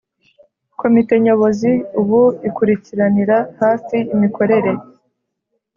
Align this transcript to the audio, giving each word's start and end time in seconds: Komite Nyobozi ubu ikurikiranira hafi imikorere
Komite 0.79 1.13
Nyobozi 1.25 1.71
ubu 1.99 2.21
ikurikiranira 2.47 3.37
hafi 3.61 3.97
imikorere 4.13 4.71